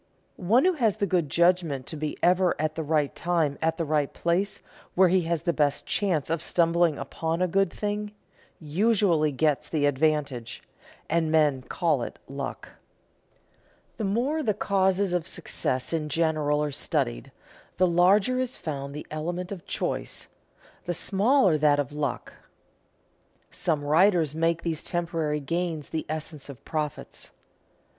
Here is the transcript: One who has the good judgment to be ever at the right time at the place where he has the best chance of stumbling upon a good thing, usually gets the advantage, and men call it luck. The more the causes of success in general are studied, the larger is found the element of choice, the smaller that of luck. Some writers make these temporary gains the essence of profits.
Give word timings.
One 0.37 0.65
who 0.65 0.73
has 0.73 0.97
the 0.97 1.05
good 1.05 1.29
judgment 1.29 1.85
to 1.85 1.95
be 1.95 2.17
ever 2.23 2.59
at 2.59 2.73
the 2.73 2.81
right 2.81 3.13
time 3.13 3.59
at 3.61 3.77
the 3.77 4.09
place 4.11 4.59
where 4.95 5.09
he 5.09 5.21
has 5.25 5.43
the 5.43 5.53
best 5.53 5.85
chance 5.85 6.31
of 6.31 6.41
stumbling 6.41 6.97
upon 6.97 7.39
a 7.39 7.47
good 7.47 7.71
thing, 7.71 8.11
usually 8.59 9.31
gets 9.31 9.69
the 9.69 9.85
advantage, 9.85 10.63
and 11.07 11.29
men 11.31 11.61
call 11.61 12.01
it 12.01 12.17
luck. 12.27 12.69
The 13.97 14.03
more 14.03 14.41
the 14.41 14.55
causes 14.55 15.13
of 15.13 15.27
success 15.27 15.93
in 15.93 16.09
general 16.09 16.63
are 16.63 16.71
studied, 16.71 17.31
the 17.77 17.85
larger 17.85 18.39
is 18.39 18.57
found 18.57 18.95
the 18.95 19.05
element 19.11 19.51
of 19.51 19.67
choice, 19.67 20.27
the 20.85 20.95
smaller 20.95 21.59
that 21.59 21.77
of 21.77 21.91
luck. 21.91 22.33
Some 23.51 23.83
writers 23.83 24.33
make 24.33 24.63
these 24.63 24.81
temporary 24.81 25.41
gains 25.41 25.89
the 25.89 26.07
essence 26.09 26.49
of 26.49 26.65
profits. 26.65 27.29